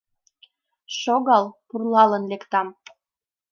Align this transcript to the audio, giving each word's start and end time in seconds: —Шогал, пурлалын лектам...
—Шогал, 0.99 1.45
пурлалын 1.67 2.23
лектам... 2.31 2.67